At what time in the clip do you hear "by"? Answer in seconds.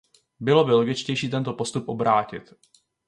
0.65-0.71